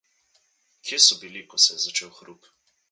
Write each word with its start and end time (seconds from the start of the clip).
Kje 0.85 0.97
so 1.05 1.13
bili, 1.21 1.45
ko 1.51 1.57
se 1.67 1.71
je 1.77 1.81
začel 1.87 2.15
hrup? 2.21 2.55